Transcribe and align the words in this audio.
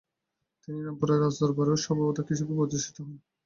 তিনি 0.61 0.79
রামপুরের 0.81 1.21
রাজদরবারেও 1.21 1.83
সভাবাদক 1.85 2.25
হিসেবে 2.31 2.53
অধিষ্ঠিত 2.57 2.97
হন। 3.01 3.15